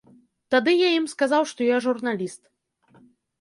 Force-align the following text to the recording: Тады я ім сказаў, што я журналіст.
Тады 0.53 0.71
я 0.73 0.87
ім 0.99 1.05
сказаў, 1.13 1.43
што 1.51 1.67
я 1.67 1.77
журналіст. 1.87 2.41